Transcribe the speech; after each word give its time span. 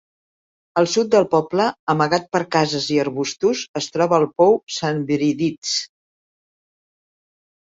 Al 0.81 0.87
sud 0.93 1.11
del 1.15 1.25
poble, 1.33 1.67
amagat 1.93 2.25
per 2.37 2.41
cases 2.55 2.87
i 2.95 2.99
arbustos, 3.03 3.61
es 3.81 3.91
troba 3.97 4.19
el 4.23 4.27
pou 4.43 4.57
St.Bridits. 4.79 5.77